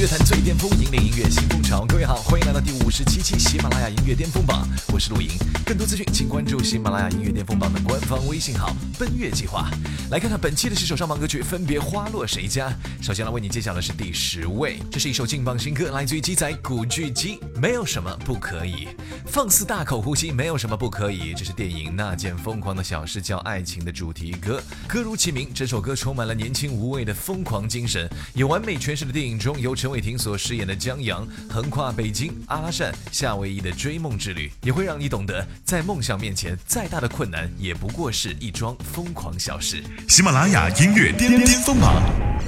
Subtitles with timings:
[0.00, 1.84] 乐坛最巅峰，引领音乐新风潮。
[1.84, 5.28] 各位好，欢迎来到第五十七期喜马拉雅音乐巅峰榜，我是陆莹。
[5.62, 9.70] 更多资讯，请关注喜马拉雅音乐巅峰榜的官方微信号“奔月计划”。
[10.10, 12.72] 来看看本期的十首上榜歌曲，分别花落谁家。
[13.02, 18.88] 首先来为你揭晓的是第十位，这是一首劲爆新歌，来自于鸡仔古巨基，没有什么不可以。
[19.26, 21.34] 放肆大口呼吸，没有什么不可以。
[21.34, 39.82] 这是电影《那件疯狂的小事叫爱情》的主题歌，歌如其名，这首歌充满了年轻无畏的疯狂精神，也完美诠释了电影中由陈伟霆所饰演的江阳横跨北京、阿拉善、夏威夷的追梦之旅，也会让你懂得，在梦想面前，再大的困难也不过是一桩疯狂小事。
[40.08, 42.02] 喜马拉雅音乐巅巅峰榜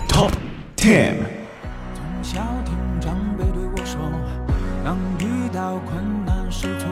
[0.08, 0.32] Top
[0.76, 1.16] Ten。
[1.94, 4.00] 从小听长辈对我说，
[4.84, 6.88] 当遇到困难时痛，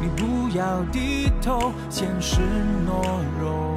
[0.00, 2.40] 你不要低头，现实
[2.86, 3.02] 懦
[3.40, 3.73] 弱。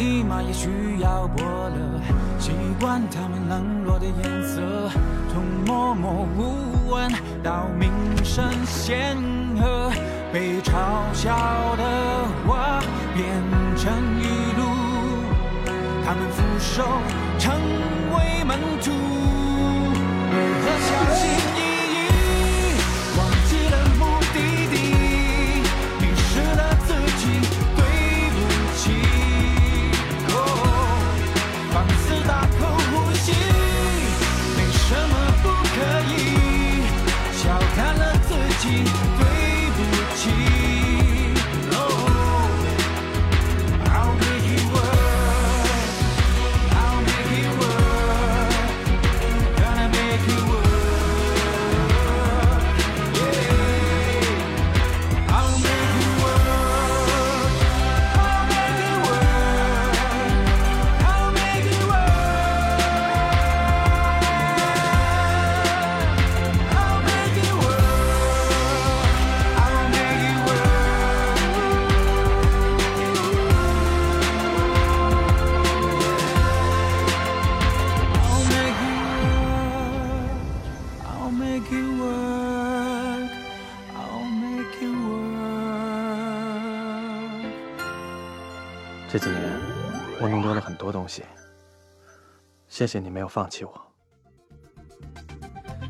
[0.00, 2.00] 劝你妈也需要伯乐，
[2.38, 4.90] 习惯他们冷落的颜色，
[5.30, 7.12] 从默默无闻
[7.42, 7.92] 到名
[8.24, 9.14] 声显
[9.60, 9.92] 赫，
[10.32, 10.72] 被嘲
[11.12, 11.36] 笑
[11.76, 11.84] 的
[12.48, 12.80] 话
[13.14, 13.26] 变
[13.76, 14.24] 成语
[14.56, 14.64] 录。
[16.02, 16.82] 他们俯首
[17.38, 17.52] 成
[18.16, 18.90] 为门徒，
[20.32, 21.28] 为何小心
[92.80, 93.92] 谢谢你没有放弃我。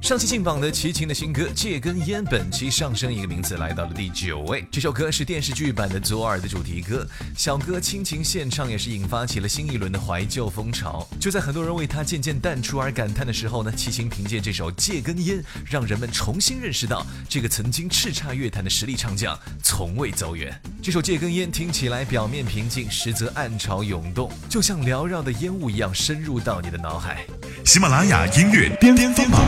[0.02, 4.66] 上期进榜的齐秦的新歌《戒根烟》，本期上升一个名次来到了第九位。
[4.72, 7.06] 这首歌是电视剧版的《左耳》的主题歌，
[7.36, 11.06] 小哥亲情献唱，也是引发起了新一轮的怀旧风潮。
[11.20, 20.60] 就在很多人为他渐渐淡出而感叹的时候呢，齐秦凭借这首《戒根烟》，让人们重新认识到这个曾经叱咤乐坛的实力唱将从未走远。
[20.82, 27.18] 这首《戒根烟》听起来表面平静，实则暗潮涌动，就像缭绕的烟雾一样深入到你的脑海。
[27.66, 29.40] 喜马拉雅音乐巅巅峰榜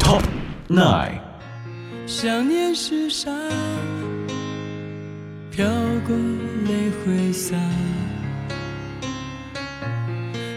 [0.00, 0.22] Top
[0.68, 1.20] Nine。
[2.04, 3.30] 想念是沙，
[5.52, 5.64] 飘
[6.04, 7.56] 过泪挥洒，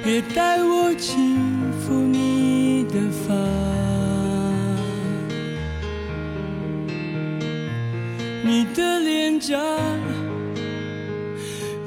[0.06, 1.38] 也带我轻
[1.84, 3.89] 抚你的发。
[8.50, 9.60] 你的脸颊，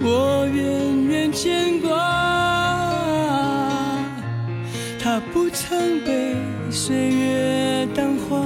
[0.00, 1.90] 我远远牵挂。
[5.00, 6.36] 它不曾被
[6.70, 8.38] 岁月淡化，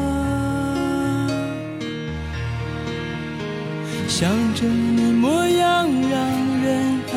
[4.08, 6.18] 想着你模样让
[6.64, 7.14] 人黯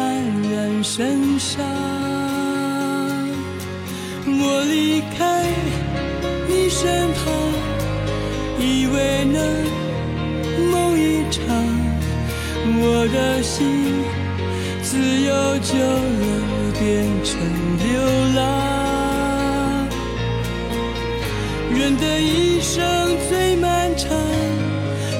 [0.51, 1.65] 然神伤。
[4.25, 4.99] 我离
[13.11, 14.03] 的心
[14.83, 17.39] 自由久了变成
[17.77, 17.87] 流
[18.35, 18.39] 浪。
[21.75, 24.09] 人的一生最漫长，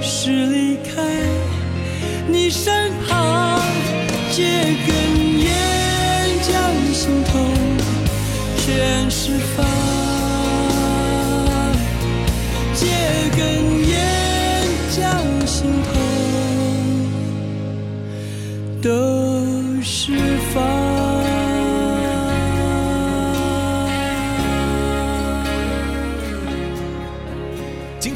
[0.01, 1.01] 是离开
[2.27, 2.78] 你身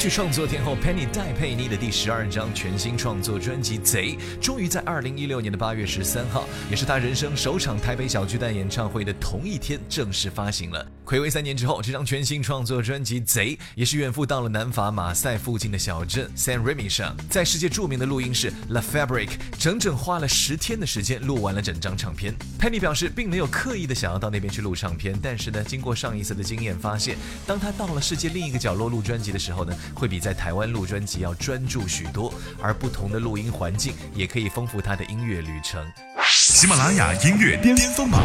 [0.10, 10.86] 创作天后 Penny 戴佩妮的第十二张全新创作专辑《贼》，终于在二零一六年的八月十三号，也是她人生首场台北小巨蛋演唱会的同一天正式发行了。
[11.06, 19.30] 暌违三年之后，这张全新创作专辑《贼》也是远赴到了南法马赛附近的小镇 San Remi 上，在世界著名的录音室 La Fabric，
[19.60, 22.34] 整整花了十天的时间录完了整张唱片。
[22.60, 35.86] Penny 表示，并没有刻意的想要到那边去录唱片，但是呢，经过上一次的经验，发现当他到了世界另一个角落录专辑的时候呢，会比在台湾录专辑要专注许多，而不同的录音环境也可以丰富他的音乐旅程。
[36.30, 38.22] 喜马拉雅音乐巅峰榜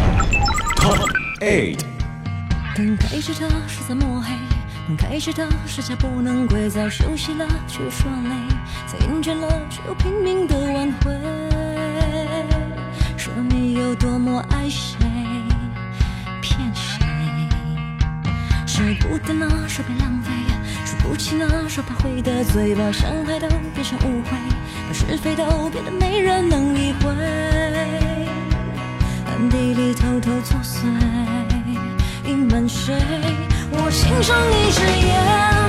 [0.76, 1.08] Top
[1.40, 1.80] Eight。
[2.74, 4.32] 刚开始的是在抹黑，
[4.86, 8.30] 刚开始的是下不能跪，早休息了却说累，
[8.86, 11.10] 才厌倦了却又拼命的挽回。
[13.16, 14.96] 说你有多么爱谁，
[16.40, 17.04] 骗谁？
[18.66, 20.30] 舍不得呢，说别浪费，
[21.08, 24.30] 不起了，说怕会得罪，把伤害都变成误会，
[24.86, 27.10] 把是非都变得没人能理会，
[29.26, 30.84] 暗地里偷偷作祟。
[32.26, 32.94] 隐瞒谁？
[33.70, 35.67] 我欣赏你直眼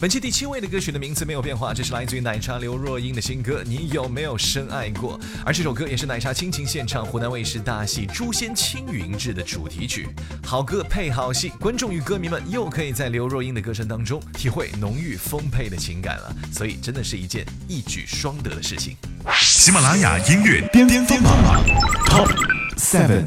[0.00, 10.08] 本期第七位的歌曲的名字没有变化，这是来自于奶茶刘若英的新歌《你有没有深爱过》，而这首歌也是奶茶亲情献唱湖南卫视大戏《诛仙青云志》的主题曲。
[10.42, 18.96] 好歌配好戏，观众与歌迷们又可以在刘若英的歌声当中体会浓郁丰沛的情感了，所以真的是一件一举双得的事情。
[19.38, 21.62] 喜马拉雅音乐巅峰榜
[22.06, 22.34] Top
[22.78, 23.26] Seven。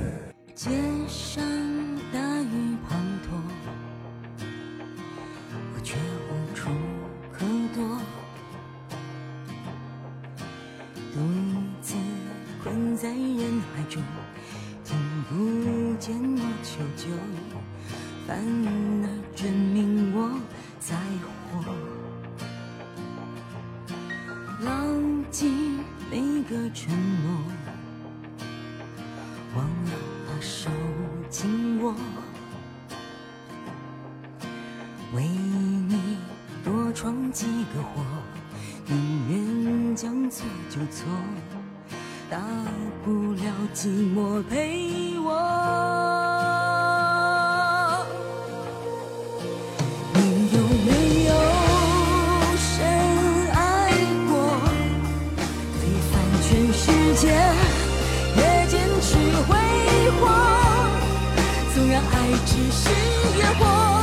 [62.53, 62.93] 星星
[63.35, 64.02] 点火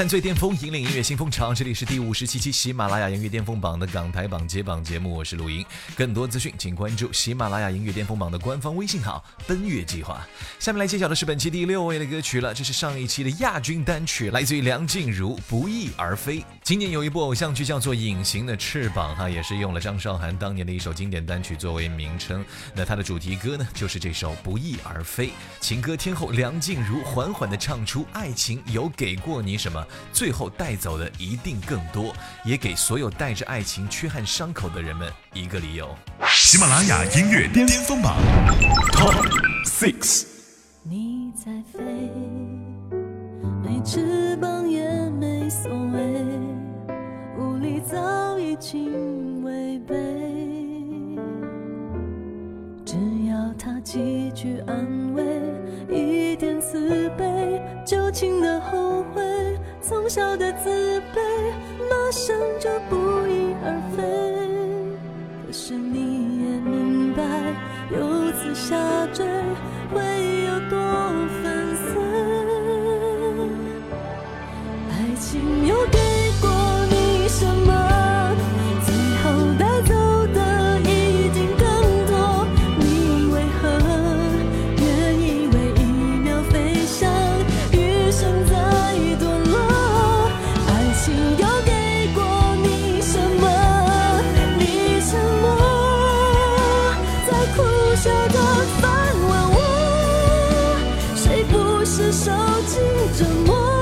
[0.00, 0.08] 雅音乐巅峰榜 Top Music。
[0.08, 1.52] 登顶乐坛最巅峰，引领音乐新风潮。
[1.52, 5.64] 这里是第五十七期喜马拉雅音乐巅峰榜的港台榜揭榜节目，我是陆莹。
[5.94, 10.26] 更多资讯，请关注喜马拉雅音乐巅峰榜的官方微信号“奔月计划”。
[10.58, 16.38] 下面来揭晓的是本期第六位的歌曲了，这是上一期的亚军单曲，来自于梁静茹，《不翼而飞》。
[16.62, 22.44] 今年有一部偶像剧叫做《隐形的翅膀》，哈，也是用了张韶涵当年的一首经典单曲作为名称。
[22.74, 25.28] 那它的主题歌呢，就是这首《不翼而飞》。
[25.60, 29.84] 情歌天后梁静茹缓缓地唱出：“爱情有给过。”你什么？
[30.12, 35.94] 最后带走的一定更多，也给所有带着爱情缺憾伤口的人们一个理由。
[36.28, 38.16] 喜马拉雅音乐巅峰榜
[38.92, 39.14] Top
[39.64, 40.26] Six。
[40.82, 41.80] 你在飞，
[43.62, 46.00] 没翅膀也没所谓，
[47.38, 49.94] 无力早已经违背。
[52.84, 52.96] 只
[53.28, 55.22] 要他几句安慰，
[55.88, 59.29] 一点慈悲，旧情的后悔。
[59.90, 61.18] 从小的自卑，
[61.90, 63.98] 马上就不翼而飞。
[65.44, 67.20] 可是你也明白，
[67.90, 68.76] 由此下
[69.12, 69.26] 坠
[102.70, 102.80] 心
[103.18, 103.79] 折磨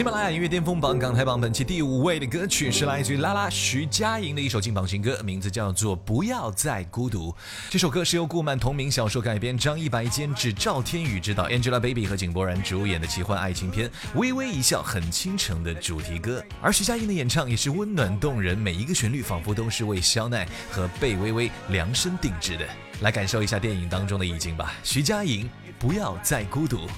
[0.00, 7.30] 喜马拉雅音乐巅峰榜港台榜本期第五位的歌曲是来自于拉拉徐佳莹的一首劲榜新歌，名字叫做《不要再孤独》。
[7.68, 16.42] 这首歌是由顾漫同名小说改编，张一白监制，赵天宇执导，Angelababy 和井柏然主演的奇幻爱情片《微微一笑很倾城》的主题歌。
[16.62, 22.64] 而徐佳莹的演唱也是温暖动人，每一个旋律仿佛都是为肖奈和贝微微量身定制的。
[23.02, 24.72] 来感受一下电影当中的意境吧。
[24.82, 25.46] 徐佳莹，
[25.78, 26.88] 不要再孤独。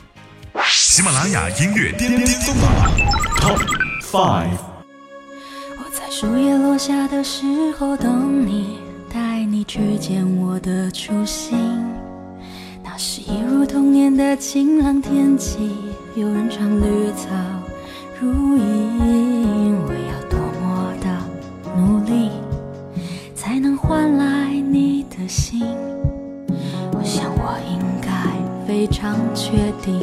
[0.95, 2.71] 喜马拉雅音乐巅巅峰榜
[3.41, 3.59] Top
[4.03, 4.59] Five。
[5.79, 7.47] 我在树叶落下的时
[7.79, 8.77] 候等你，
[9.11, 11.59] 带你去见我的初心。
[12.85, 15.71] 那是一如童年的晴朗天气，
[16.15, 17.31] 有人唱绿草
[18.21, 19.75] 如茵。
[19.87, 21.09] 我要多么的
[21.75, 22.31] 努力，
[23.35, 25.63] 才能换来你的心？
[26.93, 28.13] 我想我应该
[28.67, 29.99] 非常确定。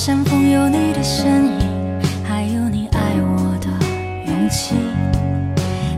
[0.00, 3.68] 山峰，有你的身影，还有你爱我的
[4.26, 4.74] 勇气。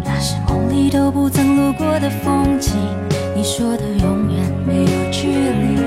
[0.05, 2.73] 那是梦里都不曾路过的风景。
[3.37, 5.79] 你说的永远没有距离，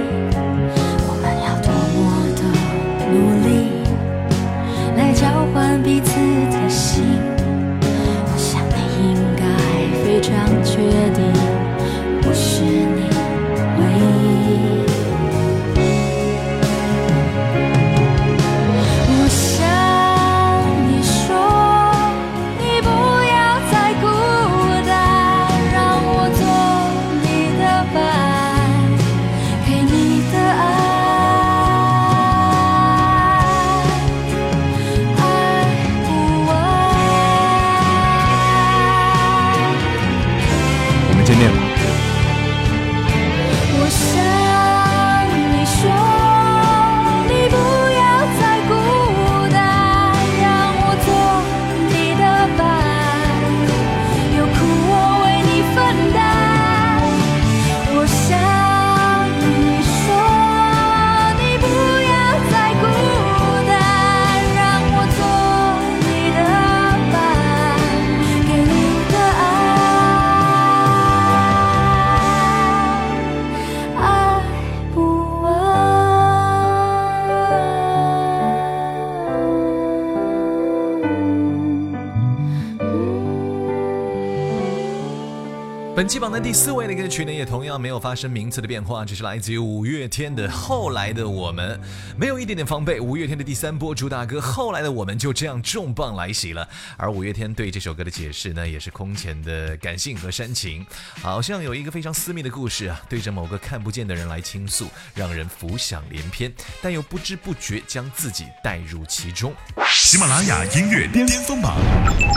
[86.35, 91.79] 本期榜单第四位的歌曲呢，也同样没有发生名次的变化，只是来自于五月天的《后来的我们》，
[92.17, 92.99] 没有一点点防备。
[92.99, 96.67] 五月天的第三波主打歌《后来的我们》就这样重磅来袭了。
[96.97, 100.85] 而五月天对这首歌的解释呢，也是空前的感性和煽情，
[101.21, 109.53] 好像有一个非常私密的故事啊，对着某个看不见的人来倾诉，让人浮想联翩，但又不知不觉将自己带入其中。
[109.87, 111.77] 喜马拉雅音乐巅峰榜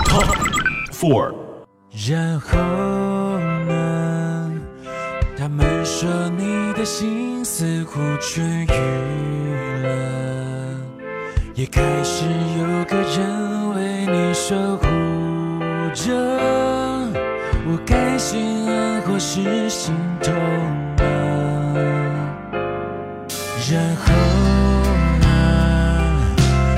[0.05, 0.37] Top
[0.93, 1.35] Four。
[2.07, 3.28] 然后
[5.91, 9.89] 说你的心似乎痊愈了，
[11.55, 12.27] 也开始
[12.59, 14.87] 有个人为你守护
[15.95, 16.13] 着。
[17.67, 20.33] 我该心安或是心痛
[20.99, 21.03] 呢？
[23.73, 24.13] 然后
[25.21, 25.27] 呢？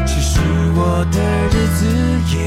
[0.06, 0.40] 其实
[0.76, 1.84] 我的日子
[2.32, 2.38] 也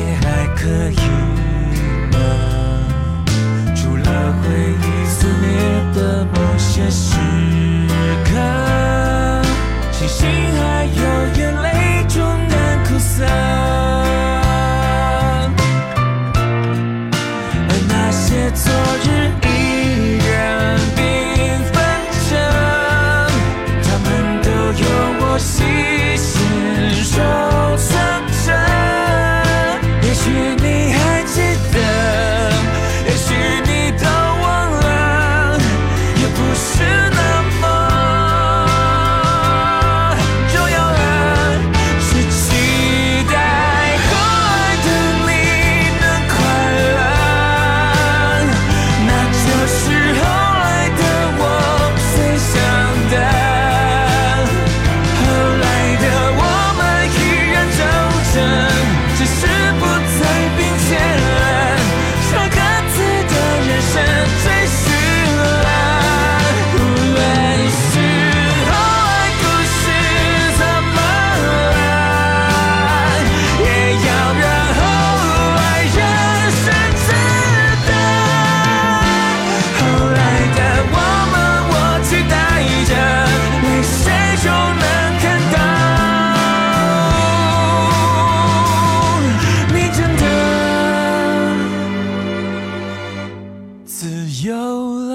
[93.96, 94.10] 自
[94.44, 95.14] 由了。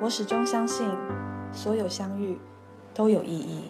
[0.00, 0.88] 我始终相信，
[1.52, 2.38] 所有相遇
[2.94, 3.68] 都有意义。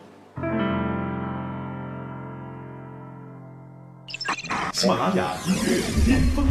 [4.75, 6.45] 喜马拉雅音乐巅峰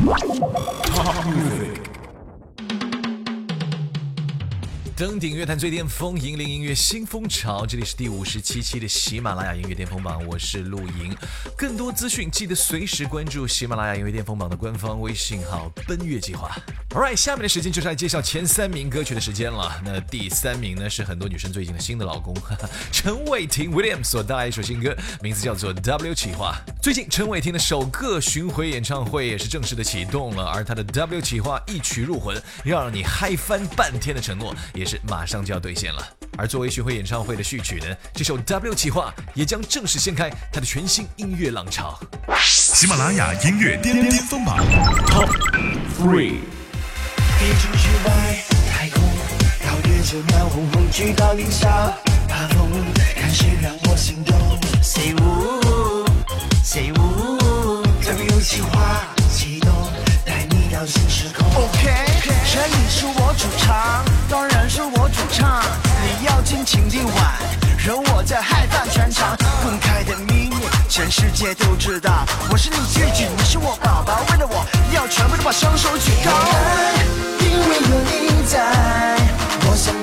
[4.97, 7.67] 登顶乐坛最巅峰，引领音乐新风潮。
[7.67, 11.15] 这里是第五十七期的喜马拉雅音乐巅峰榜，我是陆莹。
[11.55, 16.49] 更多资讯记得随时关注喜马拉雅音乐巅峰榜的官方微信号“奔月计划”。
[16.97, 19.79] Alright，下面的时间就是来介绍前三名歌曲的时间了。
[19.85, 26.55] 那第三名呢是很多女生最近的新的老公，哈哈，陈伟霆 William 所带来一首新歌，名字叫做《W 企划》。
[26.81, 36.03] 最近陈伟霆的首个巡回演唱会也是正式的启动了，而他的 W 企划一曲入魂，要让你嗨翻半天的承诺也是马上就要兑现了。
[36.35, 41.99] 而作为巡回演唱会的序曲呢，这首 W 企划也将正式掀开他的全新音乐浪潮。
[42.41, 44.57] 喜马拉雅音乐巅巅峰榜
[45.05, 45.29] Top
[45.95, 46.39] Three。
[47.37, 48.11] 飞出去外
[48.71, 49.03] 太空，
[49.63, 51.93] 超越着那轰轰巨到零下，
[52.27, 52.67] 怕风，
[53.15, 54.35] 看谁让我心动。
[54.81, 56.03] Say 呜
[56.63, 59.71] ，Say 呜，W 计划启动，
[60.25, 61.45] 带你到新时空。
[61.53, 65.61] OK，这里是我主场，当然是我主唱。
[66.01, 67.35] 你要尽情地玩，
[67.85, 69.36] 容我在嗨翻全场。
[71.09, 74.25] 全世界都知道，我是你自己，你是我宝宝。
[74.29, 76.31] 为了我，要全部都把双手举高。
[77.39, 79.15] 因为有你在，
[79.69, 79.95] 我想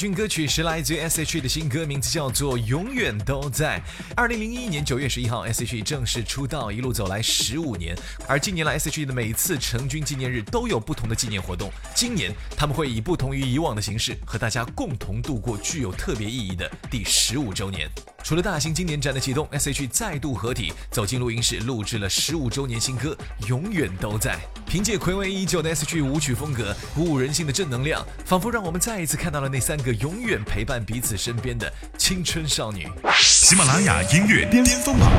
[0.00, 3.78] 军歌曲是来自 S.H.E 的新歌，名字叫做《永远都在》。
[4.16, 7.94] 二零零一年九月十一号，S.H.E 正式出道，一路走来十五年。
[8.26, 11.70] 而近年来，S.H.E 的每次成军纪念日都有不同的纪念活动。
[11.94, 17.86] 今年他们会以不同于以往的形式，和大家共同度过具有特别意义的第十五周年。
[18.22, 19.88] 除了大型经典展的启动，S.H.
[19.88, 23.16] 再度合体，走进录音室录制了十五周年新歌
[23.48, 24.34] 《永远都在》。
[24.66, 26.00] 凭借暌违已久的 S.H.
[26.02, 32.88] 舞曲风格，鼓舞人心的正能量，仿佛让我们再一次看到了那三个永远陪伴彼此身边的青春少女。
[33.18, 35.10] 喜马拉雅音乐巅峰榜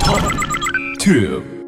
[0.00, 0.20] Top
[0.98, 1.59] Two。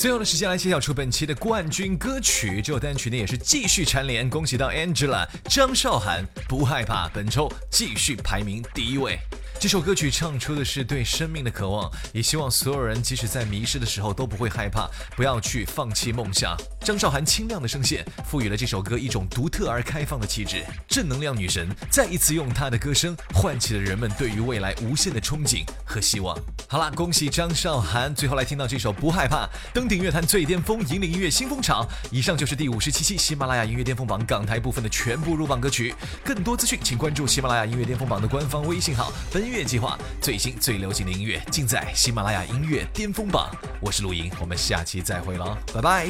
[0.00, 9.18] 最后的时间来揭晓出本期的冠军歌曲，这首单曲呢也是继续蝉联，恭喜到 Angela 张韶涵，不害怕，本周继续排名第一位。
[9.60, 16.56] 这首歌曲唱出的是对生命的渴望，也希望所有人即使在迷失的时候都不会害怕，不要去放弃梦想。
[16.80, 26.34] 张韶涵清亮的声线赋予了这首歌一种独特而开放的气质，正能量女神再一次用她的歌声唤起了人们对于未来无限的憧憬和希望。
[26.66, 28.14] 好啦，恭喜张韶涵！
[28.14, 31.84] 最后来听到这首《不害怕》，登顶乐坛最巅峰，引领音乐新风潮。
[32.12, 35.92] 以上就是第五十七期喜马拉雅音乐巅峰榜港台部分的全部入榜歌曲。
[36.24, 39.12] 更多资讯，请关注喜马拉雅音乐巅峰榜的官方微信号。
[39.32, 43.50] 奔月计划最新最流行的音乐尽在喜马拉雅音乐巅峰榜。
[43.80, 46.06] 我是陆莹，我们下期再会了，拜拜。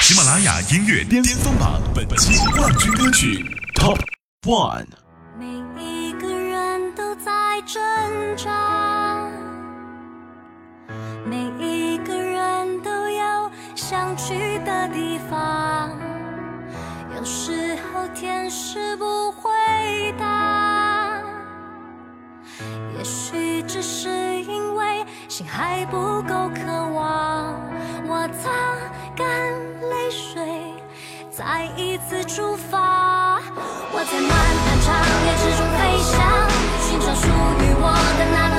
[0.00, 3.98] 喜马拉雅音乐巅峰榜本期冠军歌曲 Top
[4.42, 4.86] One。
[5.36, 5.46] 每
[5.90, 7.32] 一个人都在
[7.66, 7.82] 挣
[8.36, 8.75] 扎，
[14.16, 15.90] 去的地方。
[17.16, 19.50] 有时候天使不回
[20.18, 21.22] 答，
[22.96, 24.08] 也许只是
[24.42, 27.54] 因为心还不够渴望。
[28.08, 28.50] 我擦
[29.16, 29.26] 干
[29.90, 30.72] 泪水，
[31.30, 33.40] 再一次出发。
[33.92, 34.86] 我在漫漫长
[35.24, 36.14] 夜之中飞翔，
[36.80, 37.84] 寻找属于我
[38.18, 38.55] 的那